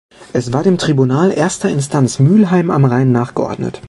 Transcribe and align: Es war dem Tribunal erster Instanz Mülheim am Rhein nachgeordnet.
Es 0.33 0.51
war 0.51 0.63
dem 0.63 0.79
Tribunal 0.79 1.29
erster 1.31 1.69
Instanz 1.69 2.17
Mülheim 2.17 2.71
am 2.71 2.85
Rhein 2.85 3.11
nachgeordnet. 3.11 3.79